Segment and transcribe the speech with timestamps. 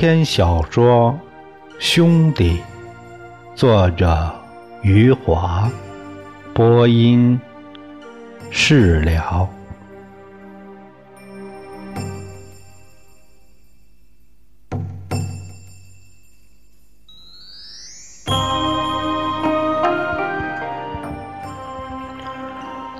[0.00, 1.12] 篇小说
[1.80, 2.58] 《兄弟》，
[3.56, 4.32] 作者
[4.80, 5.68] 余华，
[6.54, 7.40] 播音
[8.48, 9.48] 释了。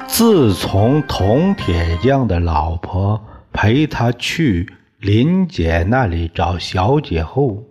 [0.08, 4.68] 自从铜铁匠的老婆陪他去
[5.00, 7.62] 林姐那里找小姐后，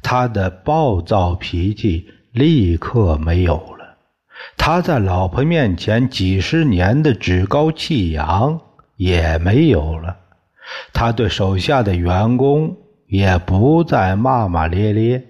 [0.00, 3.96] 他的暴躁脾气立刻没有了。
[4.56, 8.60] 他在老婆面前几十年的趾高气扬
[8.96, 10.16] 也没有了。
[10.92, 12.76] 他对手下的员工
[13.08, 15.24] 也不再骂骂咧咧，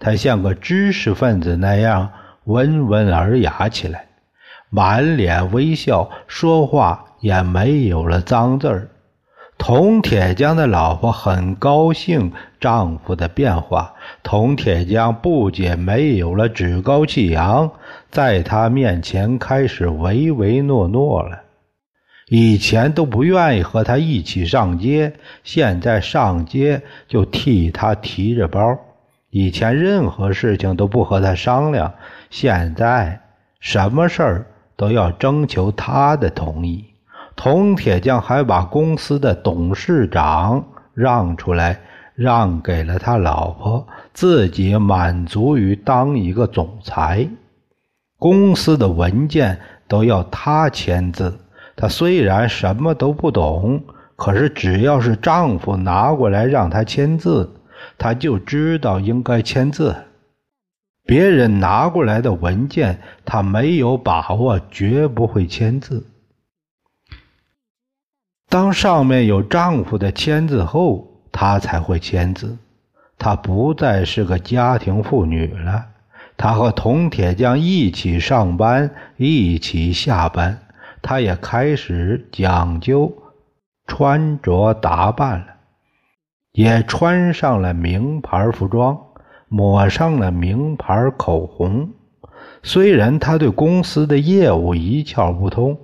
[0.00, 2.10] 他像个知识分子那样
[2.44, 4.06] 温文尔雅起来。
[4.70, 8.88] 满脸微笑，说话也没有了脏字儿。
[9.58, 13.92] 铜铁匠的老婆很高兴丈夫的变化。
[14.22, 17.70] 铜铁匠不仅没有了趾高气扬，
[18.10, 21.42] 在他面前开始唯唯诺诺了。
[22.28, 28.78] 以前都不愿意和他一起上街，现在上街就替他提着包。
[29.30, 31.92] 以前任何事情都不和他商量，
[32.30, 33.20] 现在
[33.60, 34.46] 什么事儿？
[34.76, 36.87] 都要征求他的同意。
[37.38, 41.80] 铜铁匠还把公司的董事长让出来，
[42.16, 47.28] 让给了他老婆，自己满足于当一个总裁。
[48.18, 51.32] 公司的文件都要他签字。
[51.76, 53.84] 他虽然什么都不懂，
[54.16, 57.48] 可是只要是丈夫拿过来让他签字，
[57.96, 59.94] 他就知道应该签字。
[61.06, 66.04] 别人拿过来的文件，他没有把握，绝不会签字。
[68.48, 72.56] 当上面有丈夫的签字后，她才会签字。
[73.18, 75.84] 她不再是个家庭妇女了。
[76.36, 80.58] 她和铜铁匠一起上班，一起下班。
[81.02, 83.12] 她也开始讲究
[83.86, 85.46] 穿着打扮了，
[86.52, 88.98] 也穿上了名牌服装。
[89.50, 91.88] 抹上了名牌口红，
[92.62, 95.78] 虽然她对公司的业务一窍不通，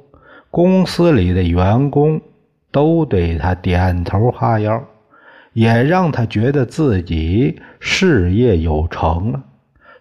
[0.51, 2.21] 公司里的员工
[2.75, 4.83] 都对他点头哈腰，
[5.53, 9.41] 也让他觉得自己事业有成了。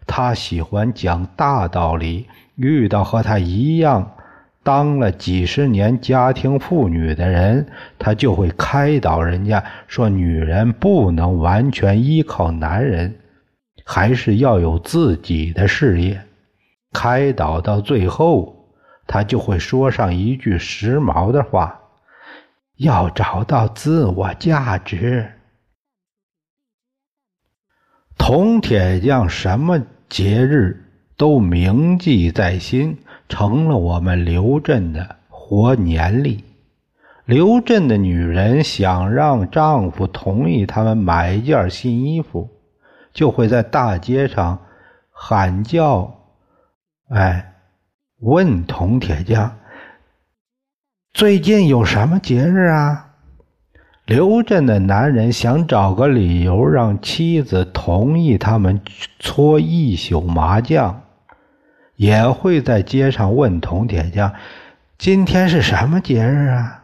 [0.08, 2.26] 他喜欢讲大道理，
[2.56, 4.16] 遇到和他一样
[4.64, 7.68] 当了几十年家庭妇女的人，
[8.00, 13.14] 他就会开导人家说：女人不能完全依靠男人。
[13.86, 16.20] 还是要有自己的事业。
[16.92, 18.72] 开导到最后，
[19.06, 21.82] 他就会说上一句时髦的话
[22.78, 25.32] ：“要找到自我价值。”
[28.18, 30.86] 铜铁匠什么节日
[31.18, 32.98] 都铭记在心，
[33.28, 36.44] 成了我们刘镇的活年历。
[37.26, 42.50] 刘镇的女人想让丈夫同意他们买一件新衣服。
[43.14, 44.60] 就会在大街上
[45.12, 46.12] 喊叫，
[47.10, 47.54] 哎，
[48.22, 49.56] 问铜铁匠
[51.14, 53.10] ：“最近有什么节日啊？”
[54.08, 58.82] 刘镇的男人想找个理由让妻子同意他们
[59.20, 61.04] 搓一宿麻将，
[61.96, 64.34] 也会在街上问铜铁匠
[64.98, 66.84] ：“今天是什么节日啊？”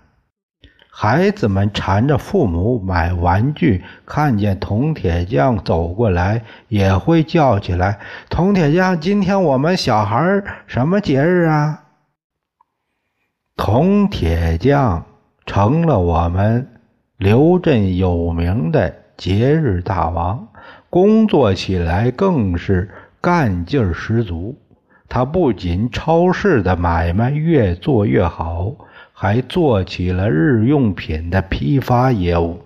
[0.91, 7.97] 孩子们缠着父母买玩具，看见铜铁匠走过来，也会叫起来
[8.29, 11.85] ：“铜铁匠，今天我们小孩什么节日啊？”
[13.61, 15.03] 铜铁匠
[15.45, 16.65] 成了我们
[17.17, 20.47] 刘镇有名的节日大王，
[20.89, 22.89] 工作起来更是
[23.19, 24.57] 干劲十足。
[25.09, 28.73] 他不仅超市的买卖越做越好。
[29.11, 32.61] 还做起了日用品的批发业务。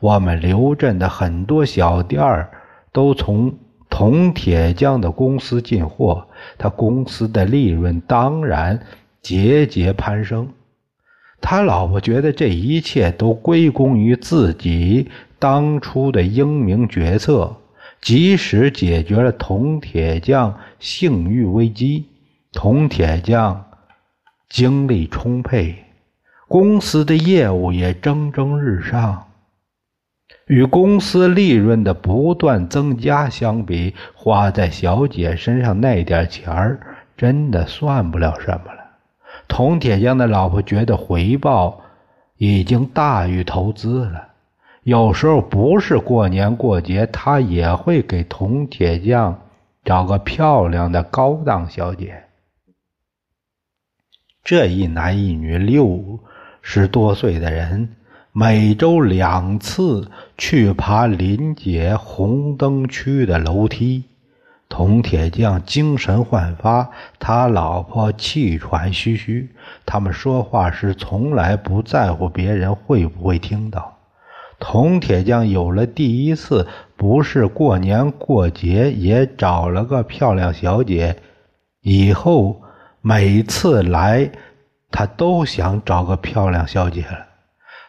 [0.00, 2.48] 我们刘镇的很多小店儿
[2.92, 3.52] 都从
[3.90, 8.80] 铜铁匠的公司进货，他公司的利润当然
[9.22, 10.48] 节节攀升。
[11.40, 17.56] 他老婆觉得这一切都归功于自己当初的英明决策，
[18.00, 22.06] 及时解决了铜铁匠性欲危机。
[22.52, 23.66] 铜铁匠
[24.48, 25.76] 精力充沛。
[26.48, 29.28] 公司的业务也蒸蒸日上，
[30.46, 36.80] 与公司利润的不断增加相比，花在小姐身上那点钱儿
[37.18, 38.77] 真的算不了什么了。
[39.48, 41.80] 铜铁匠的老婆觉得回报
[42.36, 44.28] 已经大于投资了，
[44.84, 49.40] 有时候不是过年过节，他也会给铜铁匠
[49.84, 52.22] 找个漂亮的高档小姐。
[54.44, 56.20] 这一男一女六
[56.62, 57.96] 十多岁的人，
[58.32, 64.04] 每周两次去爬临街红灯区的楼梯。
[64.68, 66.88] 铜铁匠精神焕发，
[67.18, 69.54] 他老婆气喘吁吁。
[69.86, 73.96] 他们说话时从来不在乎别人会不会听到。
[74.58, 76.66] 铜铁匠有了第一次，
[76.96, 81.16] 不是过年过节，也找了个漂亮小姐。
[81.82, 82.60] 以后
[83.00, 84.30] 每次来。
[84.90, 87.18] 他都想找个漂亮小姐了。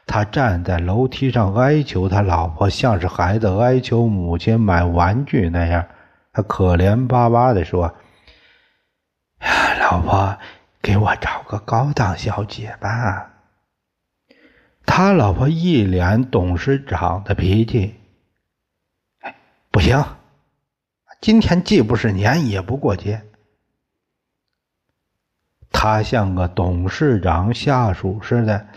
[0.06, 5.86] 他站在楼梯上哀求他老婆，像是孩子哀求母亲买玩具那样。
[6.31, 7.96] 他可怜巴巴地说
[9.42, 10.38] ：“呀，老婆，
[10.81, 13.34] 给我找个高档小姐吧。”
[14.86, 18.00] 他老婆一脸董事长的脾气
[19.22, 19.36] ：“哎，
[19.72, 20.04] 不行，
[21.22, 23.24] 今天既不是年，也不过节。”
[25.72, 28.68] 他像个董事长下属似的，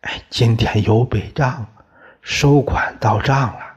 [0.00, 1.66] 哎，今天有笔账，
[2.22, 3.67] 收款到账了。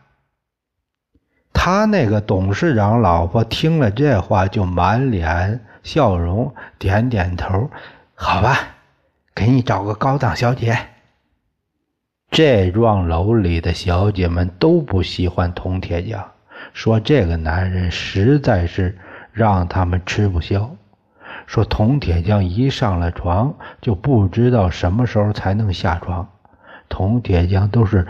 [1.63, 7.69] 他那个董事长老婆听了这话，就满脸笑容，点点头，
[8.15, 8.57] 好吧，
[9.35, 10.75] 给你找个高档小姐。
[12.31, 16.31] 这幢楼里的小姐们都不喜欢铜铁匠，
[16.73, 18.97] 说这个男人实在是
[19.31, 20.67] 让他们吃不消。
[21.45, 26.27] 说铜铁匠一上了床就不知道什么时候才能下床。
[26.89, 28.07] 铜铁匠都是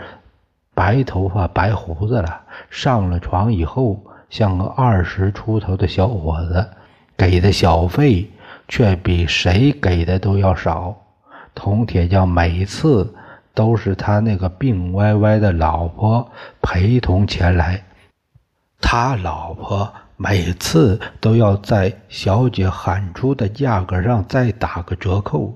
[0.82, 6.68] 白头发白胡子了，上了床以后像个二十出头的小伙子，
[7.16, 8.28] 给的小费
[8.66, 10.92] 却比谁给的都要少。
[11.54, 13.14] 铜铁匠每次
[13.54, 16.28] 都是他那个病歪歪的老婆
[16.60, 17.80] 陪同前来，
[18.80, 19.88] 他老婆。
[20.16, 25.52] 每次都要在小姐喊出的价格上再打个折扣。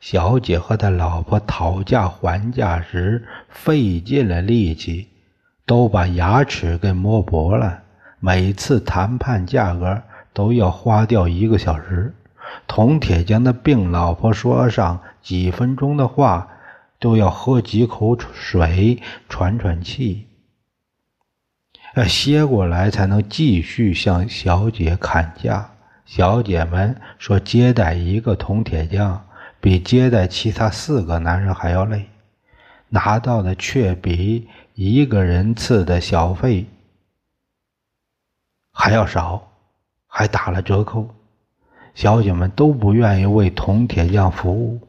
[0.00, 5.08] 小姐和他老婆讨价还价时费尽了力气，
[5.66, 7.82] 都把牙齿给磨薄了。
[8.18, 10.02] 每次谈判价格
[10.32, 12.14] 都要花掉一个小时。
[12.66, 16.48] 铜铁匠的病老婆说上几分钟的话，
[16.98, 20.26] 都要喝几口水喘喘气。
[21.94, 25.70] 要歇过来才能继续向小姐砍价。
[26.06, 29.26] 小姐们说，接待一个铜铁匠
[29.60, 32.06] 比接待其他四个男人还要累，
[32.88, 36.66] 拿到的却比一个人次的小费
[38.72, 39.52] 还要少，
[40.06, 41.08] 还打了折扣。
[41.94, 44.80] 小姐们都不愿意为铜铁匠服务，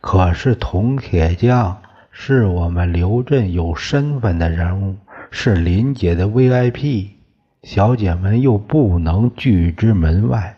[0.00, 1.80] 可是铜铁匠
[2.10, 4.96] 是我们刘镇有身份的人物。
[5.36, 7.08] 是林姐的 VIP，
[7.64, 10.56] 小姐们又不能拒之门外。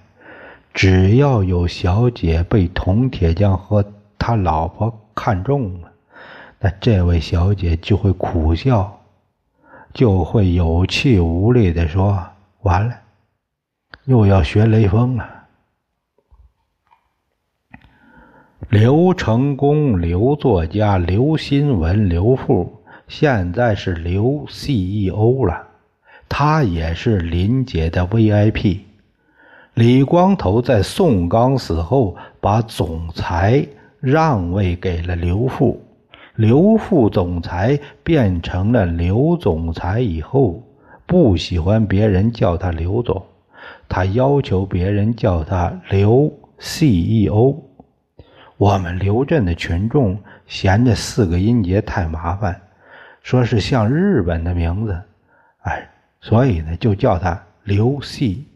[0.76, 3.82] 只要有小姐被铜铁匠和
[4.18, 5.90] 他老婆看中了，
[6.60, 9.00] 那这位小姐就会苦笑，
[9.94, 12.22] 就会有气无力的说
[12.60, 12.94] ：“完了，
[14.04, 15.46] 又要学雷锋了。”
[18.68, 22.82] 刘成功、刘作家、刘新文、刘富。
[23.08, 25.68] 现在是刘 CEO 了，
[26.28, 28.80] 他也是林姐的 VIP。
[29.76, 33.62] 李光头在宋刚死后，把总裁
[34.00, 35.78] 让位给了刘富。
[36.34, 40.62] 刘副总裁变成了刘总裁以后，
[41.04, 43.22] 不喜欢别人叫他刘总，
[43.86, 47.54] 他要求别人叫他刘 CEO。
[48.56, 52.58] 我们刘镇的群众嫌这四个音节太麻烦。
[53.20, 54.98] 说是像日本的名字，
[55.64, 55.86] 哎，
[56.22, 58.46] 所以呢就叫他刘系。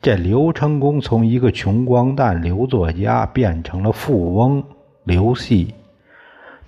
[0.00, 4.62] 这刘成功从一个穷光蛋刘作家变成了富翁
[5.02, 5.74] 刘系。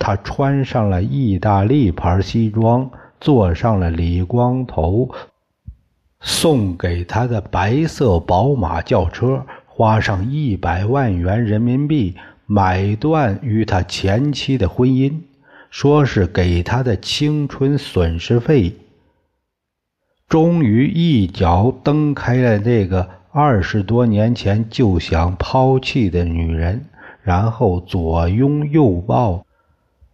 [0.00, 5.08] 他穿上了意大利牌西装，坐上了李光头
[6.20, 15.20] 送给他的白色宝马轿车，花上一百万元人民币买断与他前妻的婚姻。
[15.70, 18.74] 说是给他的青春损失费，
[20.28, 26.84] 终于一脚蹬开了这个二十多年前就想抛弃的女人，
[27.22, 29.46] 然后左拥右抱，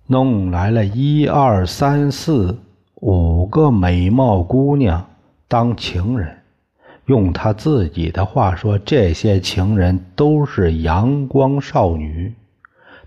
[0.06, 2.58] 弄来了一二三四
[2.96, 5.06] 五个美貌姑娘
[5.48, 6.36] 当情人。
[7.06, 12.34] 用他自己的话说，这些情人都是阳光少女。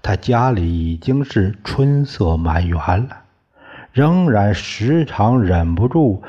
[0.01, 3.09] 他家里已经是春色满园了，
[3.91, 6.23] 仍然时常忍不住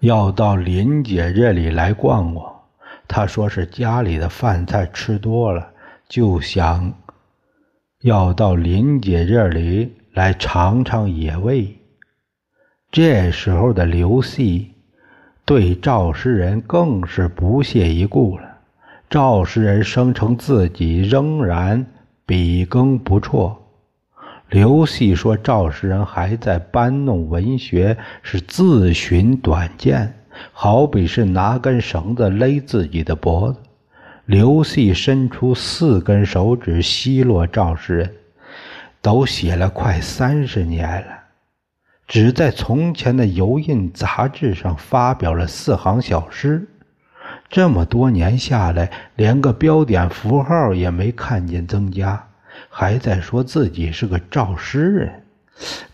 [0.00, 2.55] 要到林姐这里来逛逛。
[3.08, 5.68] 他说是家里的饭菜吃多了，
[6.08, 6.92] 就想
[8.02, 11.76] 要到林姐这里来尝尝野味。
[12.90, 14.72] 这时候的刘系
[15.44, 18.44] 对赵诗人更是不屑一顾了。
[19.08, 21.86] 赵诗人声称自己仍然
[22.24, 23.56] 笔耕不辍。
[24.48, 30.25] 刘系说赵诗人还在搬弄文学，是自寻短见。
[30.52, 33.58] 好比是拿根绳子勒自己的脖子。
[34.24, 38.14] 刘细伸出四根手指奚落赵诗人，
[39.00, 41.06] 都写了快三十年了，
[42.08, 46.68] 只在从前的《油印》杂志上发表了四行小诗，
[47.48, 52.26] 这么多年下来，连个标点符号也没看见增加，
[52.68, 55.22] 还在说自己是个赵诗人，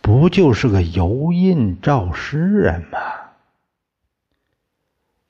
[0.01, 2.99] 不就是个油印赵诗人吗？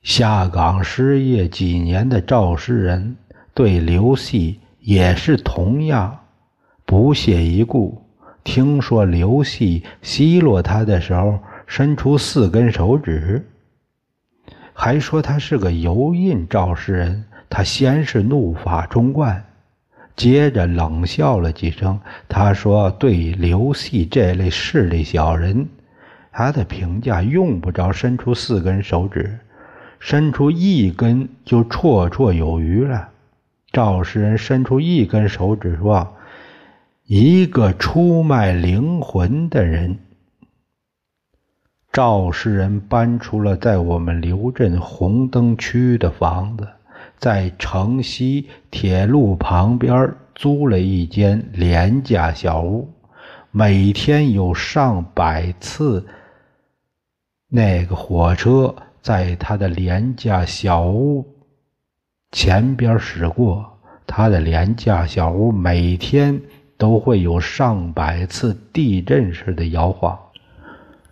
[0.03, 3.15] 下岗失业几年的赵诗人
[3.53, 6.19] 对刘系也是同样
[6.85, 8.03] 不屑一顾。
[8.43, 13.47] 听说刘系奚落他的时候，伸出四根手指，
[14.73, 17.23] 还说他是个油印赵诗人。
[17.49, 19.41] 他先是怒发冲冠，
[20.15, 21.97] 接着冷笑了几声。
[22.27, 25.69] 他说：“对刘系这类势利小人，
[26.31, 29.39] 他的评价用不着伸出四根手指。”
[30.05, 33.07] 伸出一根就绰绰有余了。
[33.71, 36.15] 赵诗人伸出一根手指说
[37.07, 39.97] ：“一个出卖灵魂的人。”
[41.93, 46.67] 赵诗人搬出了在我们刘镇红灯区的房子，
[47.17, 52.91] 在城西铁路旁边租了一间廉价小屋，
[53.51, 56.05] 每天有上百次
[57.47, 58.75] 那个火车。
[59.03, 61.27] 在他的廉价小屋
[62.31, 63.69] 前边驶过，
[64.07, 66.41] 他的廉价小屋每天
[66.77, 70.17] 都会有上百次地震似的摇晃，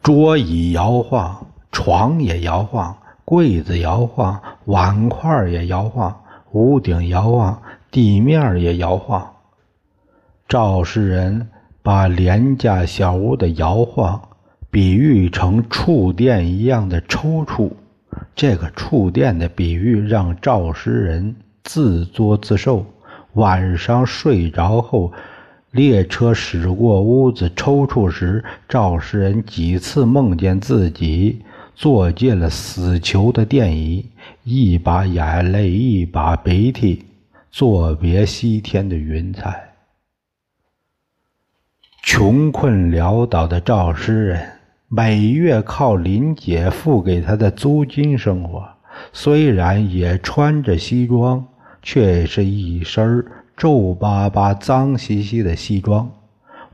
[0.02, 2.96] 桌椅摇晃，床也摇晃，
[3.26, 6.18] 柜子摇晃，碗筷也摇晃，
[6.54, 9.34] 屋顶摇晃，地面也摇晃。
[10.48, 11.50] 赵世仁
[11.84, 14.22] 把廉价小屋的摇晃
[14.70, 17.70] 比喻成触电一样的抽搐。
[18.36, 22.86] 这个触电的比喻让赵诗人自作自受。
[23.34, 25.14] 晚上睡着后，
[25.72, 31.42] 列车驶过屋子抽搐时，赵诗人几次梦见自己
[31.76, 34.06] 坐进了死囚的电椅，
[34.44, 37.06] 一把眼泪一把鼻涕，
[37.52, 39.76] 作别西天的云彩。
[42.04, 44.61] 穷困潦倒的赵诗人。
[44.94, 48.68] 每月靠林姐付给他的租金生活，
[49.14, 51.48] 虽然也穿着西装，
[51.82, 56.12] 却是一身皱巴巴、脏兮兮的西装。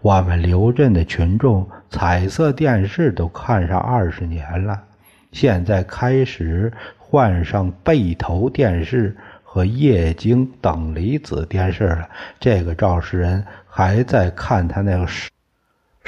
[0.02, 4.82] 我们刘镇的群众彩色电视都看上二十年了，
[5.32, 12.10] 现在开始换上背投电视和液晶等离子电视了。
[12.40, 15.08] 这个肇事人还在看他那个。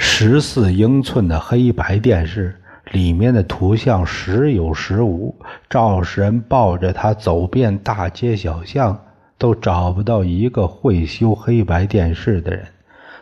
[0.02, 2.56] 十四英寸的黑白电视
[2.90, 5.34] 里面的图像时有时无，
[5.68, 8.98] 赵世仁抱着它走遍大街小巷，
[9.36, 12.64] 都找不到一个会修黑白电视的人，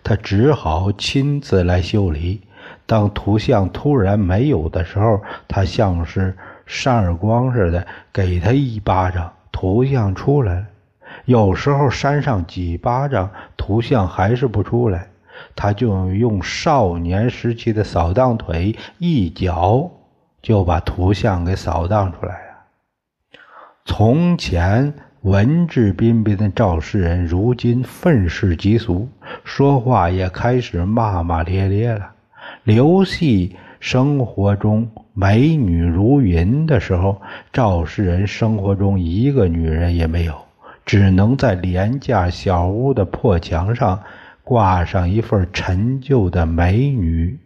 [0.04, 2.40] 他只好亲自来修理。
[2.86, 6.32] 当图像突然没有的时候，他像是
[6.64, 10.64] 扇耳光似的，给他一巴掌，图像出来了；
[11.24, 15.08] 有时候扇上几巴掌，图像还是不出来。
[15.56, 19.90] 他就用少年时期的扫荡腿，一脚
[20.42, 22.38] 就把图像给扫荡出来了。
[23.84, 24.92] 从前
[25.22, 29.08] 文质彬彬的赵世仁，如今愤世嫉俗，
[29.44, 32.10] 说话也开始骂骂咧咧了。
[32.64, 37.20] 刘戏生活中美女如云的时候，
[37.52, 40.34] 赵世仁生活中一个女人也没有，
[40.86, 44.00] 只能在廉价小屋的破墙上。
[44.48, 47.38] 挂上一份陈旧的美女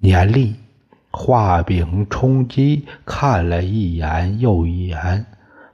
[0.00, 0.56] 年历，
[1.12, 5.24] 画饼充饥，看了一眼又一眼，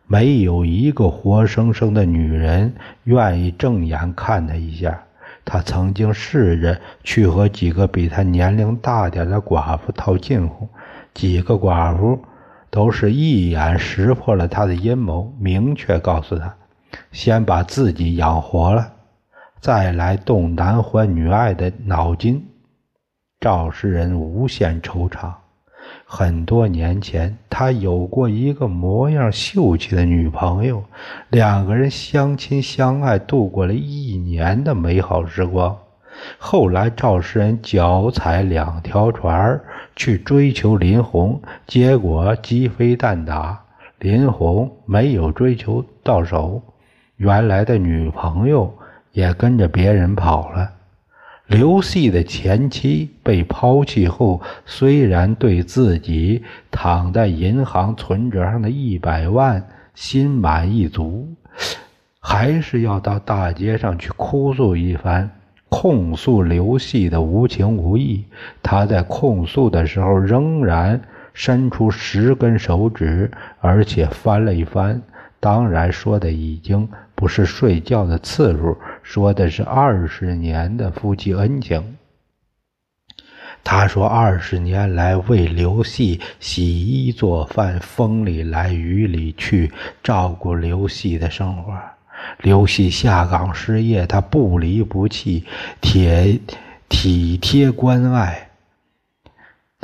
[0.07, 2.75] 没有一个活生生的女人
[3.05, 5.03] 愿意正眼看他一下。
[5.47, 10.69] 他曾经试着去和几个比他年龄大点的寡妇套近乎，
[11.15, 12.23] 几个寡妇
[12.69, 16.55] 都是一眼识破了他的阴谋，明确告诉他，
[17.13, 18.93] 先把自己养活了。
[19.67, 22.41] 再来动男欢女爱的脑筋，
[23.41, 25.33] 赵诗人无限惆怅。
[26.05, 30.85] 很多年前，他有过一个模样秀气的女朋友，
[31.31, 35.77] 两个人相亲相爱，度过了一年的美好时光。
[36.39, 39.61] 后来，赵诗人脚踩两条船
[39.97, 43.65] 去追求林红，结果鸡飞蛋打，
[43.99, 46.63] 林红没有追求到手，
[47.17, 48.73] 原来的女朋友
[49.17, 50.71] 也跟着别人跑了。
[51.47, 61.27] 刘系的前妻被抛弃后，虽然对自己躺在银行存折上的一百万心满意足，
[62.21, 65.31] 还是要到大街上去哭诉一番，
[65.71, 68.27] 控诉刘系的无情无义。
[68.63, 71.01] 他在控诉的时候，仍然
[71.33, 73.31] 伸出十根手指，
[73.61, 75.01] 而且翻了一翻。
[75.39, 81.97] 当然，说的已经不是睡觉的次数，说的是二十年的夫妻恩情。
[83.63, 89.73] 他说，二十年来为刘戏洗衣做饭，风里来雨里去，
[90.03, 91.73] 照顾刘戏的生活。
[92.43, 95.45] 刘戏下岗失业，他不离不弃，
[95.81, 96.41] 铁
[96.89, 98.46] 体贴关爱。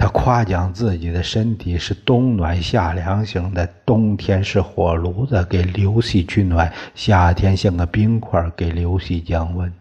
[0.03, 9.73] 他夸奖自己的身体是冬暖夏凉型的，冬天是火炉子给刘系取暖，夏天像个冰块给刘系降温。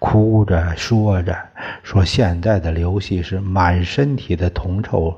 [0.00, 1.38] 哭着说着，
[1.84, 5.16] 说现在的刘系是满身体的铜臭。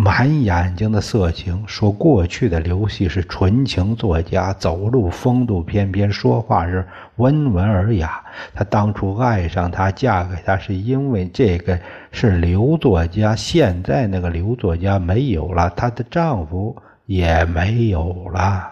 [0.00, 8.24] 满眼睛的色情，说过去的刘系是纯情作家，走路风度翩翩，说话是温文尔雅。
[8.54, 11.76] 他当初爱上她，嫁给他是因为这个
[12.12, 13.34] 是刘作家。
[13.34, 18.70] 现在那个刘作家没有了，她的丈夫也没有了。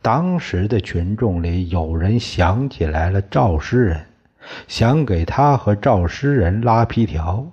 [0.00, 4.00] 当时的群众里有人想起来了赵诗人，
[4.66, 7.46] 想给他和赵诗人拉皮条，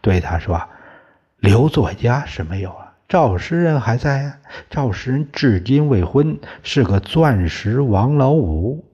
[0.00, 0.58] 对他说。
[1.40, 4.38] 刘作家是没有啊，赵诗人还在啊。
[4.68, 8.84] 赵诗人至今未婚，是个钻石王老五。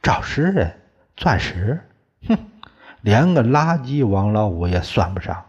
[0.00, 0.72] 赵诗人，
[1.16, 1.80] 钻石，
[2.28, 2.38] 哼，
[3.00, 5.44] 连个垃圾王老五也算不上。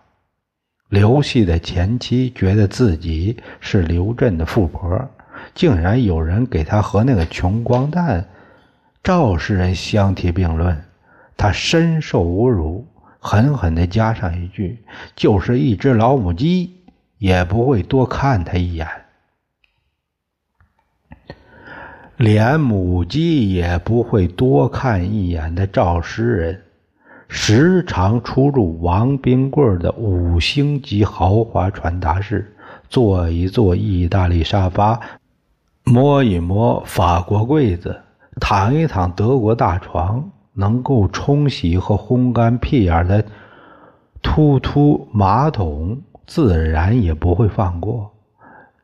[0.87, 5.07] 刘系的前妻觉得自己是刘震的富婆，
[5.53, 8.27] 竟然有人给他和那个穷光蛋
[9.03, 10.83] 赵诗人相提并论，
[11.37, 12.87] 他深受侮辱。
[13.19, 14.81] 狠狠地加上一句
[15.13, 16.77] ：“就是一只老母鸡，
[17.17, 18.87] 也不会多看他一眼，
[22.15, 26.61] 连母鸡也不会多看一眼的赵诗人，
[27.27, 32.55] 时常出入王冰棍的五星级豪华传达室，
[32.87, 34.97] 坐一坐意大利沙发，
[35.83, 38.01] 摸一摸法国柜子，
[38.39, 43.23] 躺一躺德国大床。”能够冲洗和烘干屁眼的
[44.21, 48.11] 突突马桶，自然也不会放过。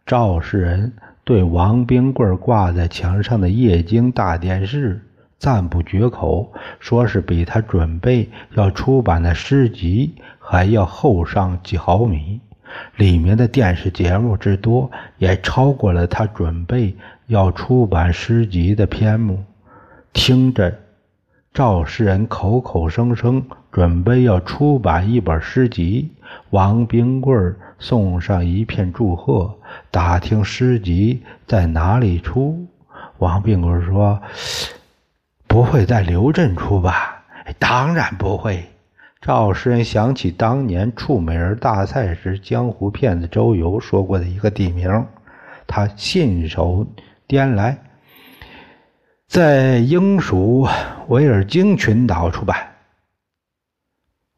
[0.06, 0.94] 赵世仁
[1.26, 5.02] 对王冰棍挂在墙上的液晶大电视
[5.38, 12.40] 赞不绝口，说是比他准备要出版的诗集还要厚上几毫米，
[12.96, 16.96] 里面的电视节目之多，也超过了他准备
[17.28, 19.44] 要出版诗集的篇目。
[20.14, 20.74] 听着。
[21.56, 23.42] 赵诗人口口声声
[23.72, 26.12] 准备要出版一本诗集，
[26.50, 29.58] 王冰棍送上一片祝贺，
[29.90, 32.68] 打听诗集在哪里出。
[33.20, 34.22] 王冰棍说
[35.48, 37.24] ：“不会在刘镇出吧
[37.58, 38.62] ？”“当然不会。”
[39.24, 45.06] 赵诗人想起当年触美人大赛时，江湖骗子周游说过的一个地名，
[45.66, 46.86] 他信手
[47.30, 47.78] 拈来。
[49.28, 50.68] 在英属
[51.08, 52.58] 维尔京群岛出版。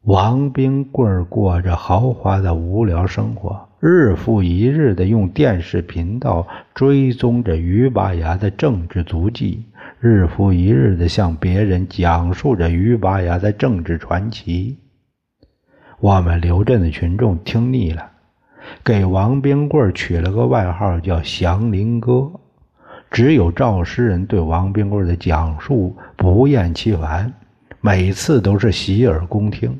[0.02, 9.66] 王冰棍过着豪华的无聊生活，日复一日的用电视频道追踪着于拔牙的政治足迹，
[10.00, 14.78] 日复一日的向别人讲述着于拔牙的政治传奇。
[16.00, 18.10] 我们刘镇的群众听腻了，
[18.82, 22.32] 给王冰棍取了个外号叫“祥林哥”。
[23.10, 27.32] 只有赵诗人对王冰棍的讲述不厌其烦，
[27.80, 29.76] 每次都是洗耳恭听，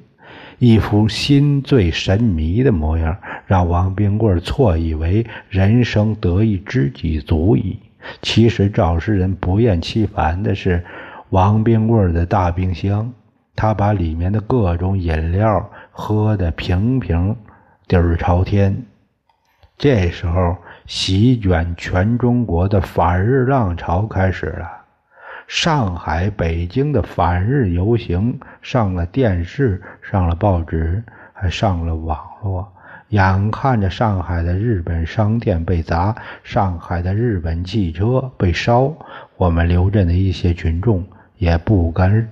[0.59, 3.14] 一副心醉神迷的模样，
[3.47, 7.79] 让王冰棍错以为人生得一知己足矣。
[8.23, 10.83] 其实赵诗人不厌其烦的是
[11.29, 13.12] 王冰棍的大冰箱，
[13.55, 17.37] 他把里面的各种饮料喝得瓶瓶
[17.87, 18.75] 底儿朝天。
[19.77, 20.57] 这时候。
[20.88, 24.66] 席卷全中国的反日浪潮开始了。
[25.46, 32.72] 上海、北京的反日游行上了电视，上了报纸，还上了网络。
[33.09, 38.90] 眼看着上海的日本商店被砸，上海的日本汽车被烧，
[39.37, 41.05] 我们刘镇的一些群众
[41.37, 42.31] 也不甘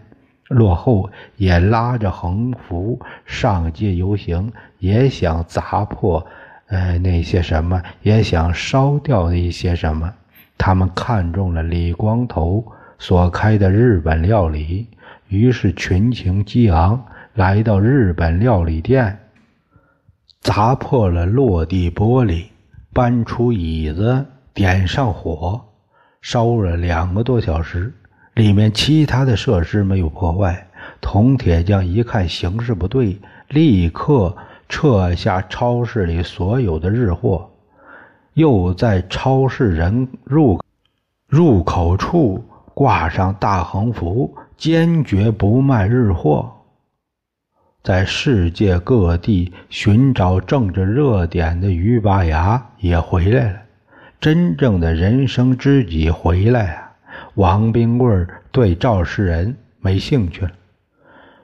[0.48, 6.26] 落后，也拉着横幅上街游行，也想砸破，
[6.68, 10.12] 呃，那些什么，也想烧掉的一些什么。
[10.58, 12.64] 他们看中了李光头
[12.98, 14.86] 所开的日本料理，
[15.28, 19.18] 于是群情激昂，来到日本料理店，
[20.40, 22.46] 砸破了落地玻璃，
[22.92, 24.24] 搬出椅子，
[24.54, 25.62] 点上火，
[26.22, 27.92] 烧了两个多小时。
[28.34, 30.66] 里面其他的设施没有破坏。
[31.00, 34.36] 铜铁匠一看形势不对，立刻
[34.68, 37.50] 撤下超市里所有的日货。
[38.34, 40.60] 又在超市人入
[41.26, 46.52] 入口处挂上大横幅，坚决不卖日货。
[47.82, 53.58] 在世界各地寻找政治热点的于拔牙也回来了，
[54.20, 56.92] 真正的人生知己回来啊！
[57.36, 60.50] 王冰棍对赵世仁没兴趣了。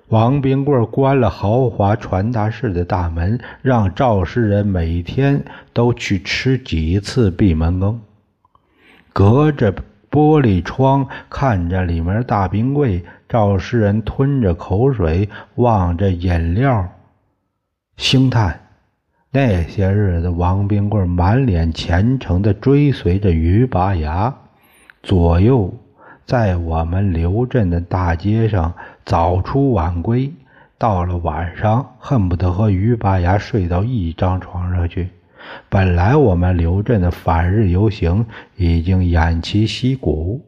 [0.09, 8.01] 王冰棍关了豪华传达室的大门，让赵世人每天都去吃几次闭门羹。
[9.15, 9.73] 隔着
[10.11, 16.87] 玻璃窗看着里面大冰柜，赵世人吞着口水，望着饮料，
[17.97, 18.61] 兴叹：
[19.31, 24.35] 那些日子，王冰棍满脸虔诚地追随着于拔牙，
[25.03, 25.73] 左右。
[26.25, 28.73] 在我们刘镇的大街上
[29.05, 30.33] 早出晚归，
[30.79, 35.09] 到了晚上恨不得和于拔牙睡到一张床上去。
[35.69, 38.25] 本来我们刘镇的反日游行
[38.57, 40.41] 已经偃旗息鼓，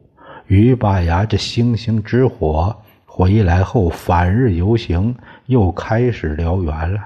[0.47, 5.13] 于拔牙这星星之火回来后，反日游行
[5.47, 6.99] 又开始燎原了。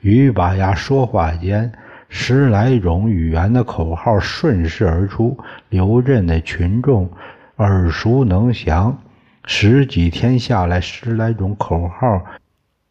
[0.00, 1.70] 于拔牙说话间，
[2.08, 5.36] 十来种语言的口号顺势而出，
[5.68, 7.10] 刘镇的群众。
[7.56, 8.98] 耳熟能详，
[9.48, 12.20] 十几天下来，十来种口号，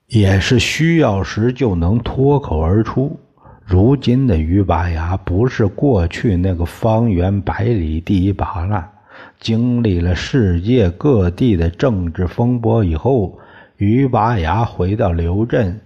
[0.07, 3.19] 也是需要时就能脱口而出。
[3.65, 8.89] 如今的于拔牙不是过去那个方圆百里第一把了。
[9.37, 13.37] 经历了世界各地的政治风波以后，
[13.75, 15.77] 于拔牙回到刘镇，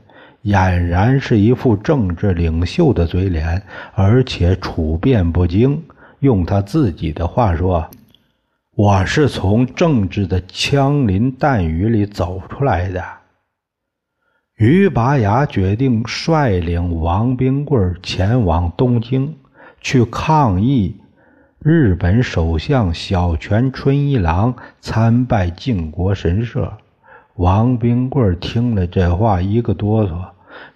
[0.44, 3.60] 俨然是一副政治领袖的嘴脸，
[3.96, 5.82] 而且处变不惊。
[6.20, 7.90] 用他自己的话说。
[8.80, 13.04] 我是从政治的枪林弹雨里走出来的。
[14.56, 19.36] 于拔牙决定率领王冰棍前往东京，
[19.82, 20.96] 去抗议
[21.60, 26.72] 日本首相小泉纯一郎参拜靖国神社。
[27.36, 30.14] 王冰棍听了这话，一个哆嗦，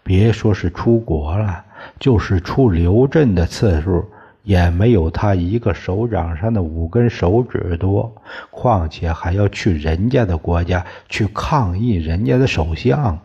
[0.04, 1.64] 别说是出国了，
[1.98, 4.06] 就是出刘镇的次数。
[4.44, 8.14] 也没有他一个手掌上的五根手指多，
[8.52, 13.18] 况且还要去人家的国家去抗议人家的首相。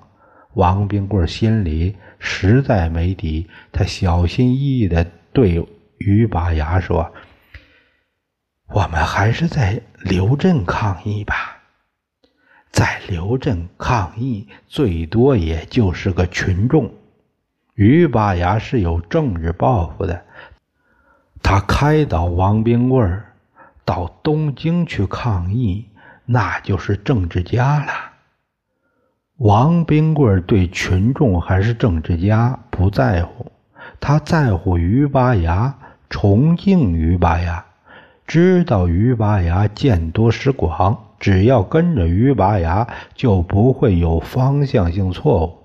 [0.54, 5.66] 王冰棍心里实在没底，他小心翼翼地对
[5.98, 7.12] 于拔牙说
[8.72, 11.59] ：“我们还是在刘镇抗议吧，
[12.70, 16.92] 在刘镇抗议，最多也就是个群众。
[17.74, 20.24] 于拔牙是有政治抱负的。”
[21.42, 23.33] 他开导王冰棍儿
[23.85, 25.87] 到东京去抗议，
[26.27, 27.92] 那就是政治家了。
[29.38, 33.51] 王冰棍儿对群众还是政治家不在乎，
[34.01, 35.79] 他在乎于拔牙，
[36.11, 37.64] 崇敬于拔牙，
[38.27, 45.58] 知道于拔牙见多识广，只要跟着于拔牙，就不会有方向性错误。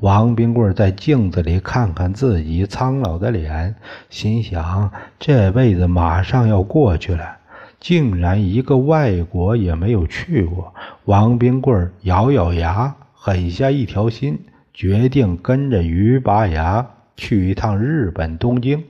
[0.00, 3.74] 王冰棍在镜子里看看自己苍老的脸，
[4.10, 7.38] 心想：这辈子马上要过去了，
[7.80, 10.74] 竟然一个外国也没有去过。
[11.06, 14.38] 王冰棍咬咬牙，狠下一条心，
[14.74, 18.84] 决定跟着于拔牙去一趟日本东京。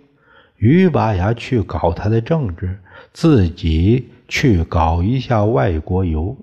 [0.56, 2.78] 于拔牙去搞他的政治，
[3.12, 6.36] 自己去搞一下外国游。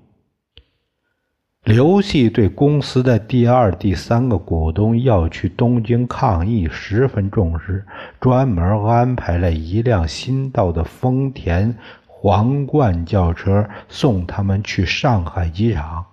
[1.64, 7.86] 刘系对公司的第二、第三个股东要去东京抗议十分重视，
[8.20, 11.74] 专门安排了一辆新到的丰田
[12.06, 16.04] 皇冠轿车送他们去上海机场。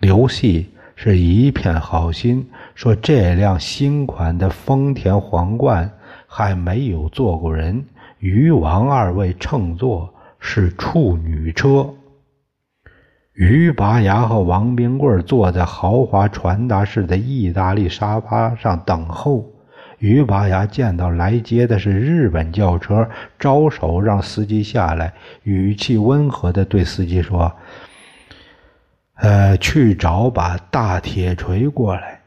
[0.00, 5.90] 刘系是一片好心，说这辆新款的丰田皇冠
[6.26, 7.82] 还没有坐过人，
[8.18, 11.88] 于王二位乘坐是处女车。
[13.34, 19.44] 于拔牙和王冰棍坐在豪华传达室的意大利沙发上等候。
[19.98, 27.50] 于拔牙见到来接的是日本轿车，招手让司机下来，语气温和地对司机说
[29.18, 32.20] ：“呃，去找把大铁锤过来。”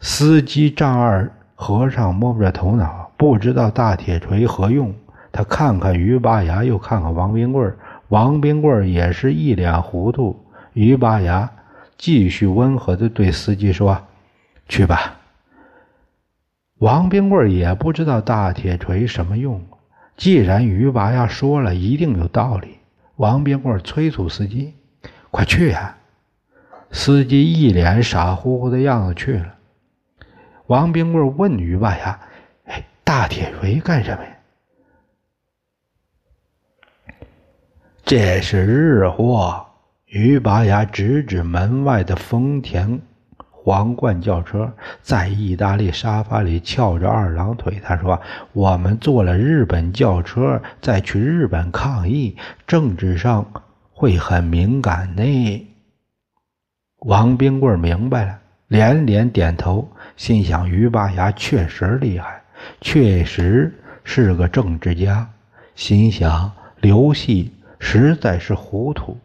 [0.00, 4.94] 司机丈二和尚摸不着头脑，不知道大铁锤何用。
[5.32, 7.74] 他看看于拔牙，又看看王冰棍
[8.08, 10.44] 王冰棍也是一脸糊涂。
[10.72, 11.50] 于拔牙
[11.96, 14.06] 继续温和地对司机说
[14.68, 15.16] ：“去吧。”
[16.78, 19.60] 王冰棍也不知道大铁锤什么用。
[20.16, 22.78] 既然于拔牙说了，一定有道理。
[23.16, 24.74] 王冰棍催促司机
[25.30, 25.96] ：“快去呀！”
[26.90, 29.54] 司机一脸傻乎乎的样子去了。
[30.68, 32.20] 王冰棍问于拔牙
[32.66, 34.30] ：“哎，大铁锤干什么呀？”
[38.08, 39.66] 这是日货。
[40.06, 42.98] 于拔牙指指门外的丰田
[43.50, 47.78] 皇冠轿车，在意大利沙发里翘着二郎腿。
[47.84, 48.18] 他说
[48.54, 52.34] ：“我们坐了日本轿车，再去日本抗议，
[52.66, 53.44] 政治上
[53.92, 55.68] 会很敏感的。”
[57.04, 62.42] 王冰棍明白了，连连点头，心想：于拔牙确实厉害，
[62.80, 63.70] 确实
[64.02, 65.28] 是个政治家。
[65.74, 69.18] 心想：刘系实在是糊涂。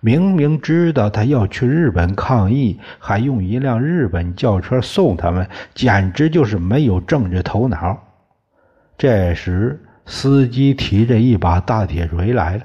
[0.00, 7.98] 明明知道他要去日本抗议，还用一辆日本轿车送他们，简直就是没有政治头脑。
[8.96, 12.64] 这时，司机提着一把大铁锤来了，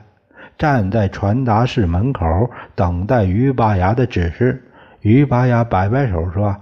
[0.58, 2.26] 站在传达室门口
[2.74, 4.64] 等待于拔牙的指示。
[5.02, 6.56] 于拔牙摆摆手说：“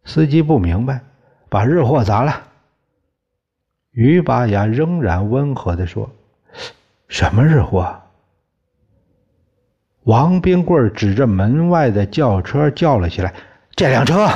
[0.05, 1.01] 司机不明白。
[1.49, 2.43] “把日货砸了。”
[3.93, 6.09] 于拔牙仍然温和地说
[7.09, 7.95] ：“什么日货？”
[10.05, 13.35] 王冰棍指着门外的轿车叫了起来
[13.77, 14.27] ：“这辆车！”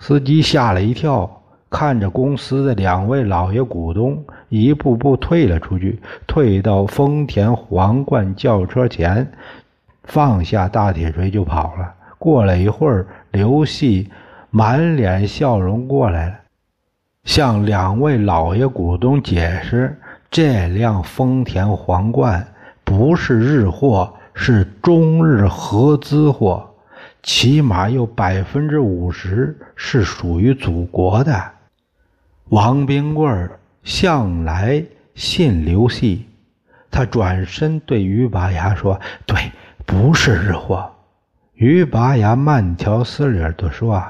[0.00, 9.30] 司机吓了一跳，看着公司的两位老爷股东一步步退了出去，退到丰田皇冠轿车前，
[10.04, 11.94] 放下大铁锤就跑了。
[12.18, 14.10] 过了一会儿，刘系
[14.50, 16.34] 满脸笑容过来了。
[17.24, 19.98] 向两位老爷股东解释，
[20.30, 22.46] 这辆丰田皇冠
[22.84, 26.68] 不是日货，是中日合资货，
[27.22, 31.42] 起码有百分之五十是属于祖国的。
[32.50, 33.50] 王冰棍
[33.82, 34.84] 向来
[35.14, 36.26] 信刘系，
[36.90, 39.50] 他转身对于拔牙说：“对，
[39.86, 40.90] 不是日货。”
[41.54, 44.02] 于拔牙慢条斯理地说。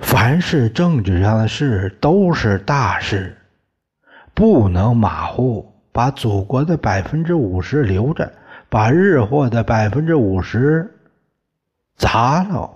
[0.00, 3.36] 凡是政治上的事都是大事，
[4.34, 5.66] 不能马虎。
[5.92, 8.32] 把祖国的百分之五十留着，
[8.68, 10.88] 把日货的百分之五十
[11.96, 12.70] 砸了。